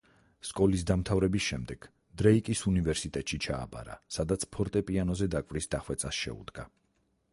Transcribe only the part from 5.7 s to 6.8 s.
დახვეწას შეუდგა.